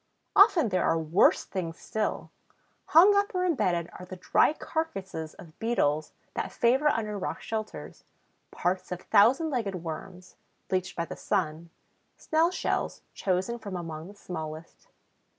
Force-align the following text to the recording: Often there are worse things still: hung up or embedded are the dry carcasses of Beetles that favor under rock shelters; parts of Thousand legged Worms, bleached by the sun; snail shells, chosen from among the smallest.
Often 0.35 0.69
there 0.69 0.83
are 0.83 0.97
worse 0.97 1.43
things 1.43 1.77
still: 1.77 2.31
hung 2.85 3.15
up 3.15 3.35
or 3.35 3.45
embedded 3.45 3.87
are 3.99 4.03
the 4.07 4.15
dry 4.15 4.51
carcasses 4.51 5.35
of 5.35 5.59
Beetles 5.59 6.11
that 6.33 6.51
favor 6.51 6.87
under 6.87 7.19
rock 7.19 7.39
shelters; 7.43 8.03
parts 8.49 8.91
of 8.91 9.01
Thousand 9.03 9.51
legged 9.51 9.75
Worms, 9.83 10.37
bleached 10.69 10.95
by 10.95 11.05
the 11.05 11.15
sun; 11.15 11.69
snail 12.17 12.49
shells, 12.49 13.03
chosen 13.13 13.59
from 13.59 13.75
among 13.75 14.07
the 14.07 14.15
smallest. 14.15 14.87